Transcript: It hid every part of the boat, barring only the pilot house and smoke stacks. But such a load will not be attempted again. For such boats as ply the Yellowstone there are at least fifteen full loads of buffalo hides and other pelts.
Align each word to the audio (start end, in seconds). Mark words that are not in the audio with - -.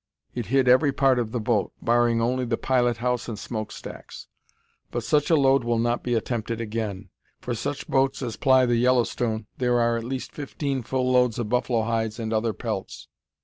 It 0.33 0.47
hid 0.47 0.67
every 0.67 0.91
part 0.91 1.19
of 1.19 1.31
the 1.31 1.39
boat, 1.39 1.73
barring 1.79 2.19
only 2.23 2.43
the 2.43 2.57
pilot 2.57 2.97
house 2.97 3.27
and 3.29 3.37
smoke 3.37 3.71
stacks. 3.71 4.25
But 4.89 5.03
such 5.03 5.29
a 5.29 5.35
load 5.35 5.63
will 5.63 5.77
not 5.77 6.01
be 6.01 6.15
attempted 6.15 6.59
again. 6.59 7.09
For 7.39 7.53
such 7.53 7.87
boats 7.87 8.23
as 8.23 8.35
ply 8.35 8.65
the 8.65 8.77
Yellowstone 8.77 9.45
there 9.59 9.79
are 9.79 9.97
at 9.97 10.03
least 10.03 10.31
fifteen 10.31 10.81
full 10.81 11.11
loads 11.11 11.37
of 11.37 11.49
buffalo 11.49 11.83
hides 11.83 12.17
and 12.17 12.33
other 12.33 12.51
pelts. 12.51 13.09